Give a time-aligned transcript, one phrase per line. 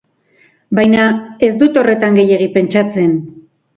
[0.79, 1.03] Baina
[1.47, 3.15] ez dut horretan gehiegi pentsatzen.